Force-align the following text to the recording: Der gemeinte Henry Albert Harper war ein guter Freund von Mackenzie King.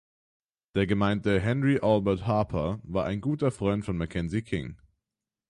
Der 0.73 0.87
gemeinte 0.87 1.39
Henry 1.39 1.77
Albert 1.79 2.25
Harper 2.25 2.79
war 2.81 3.05
ein 3.05 3.21
guter 3.21 3.51
Freund 3.51 3.85
von 3.85 3.97
Mackenzie 3.97 4.41
King. 4.41 4.77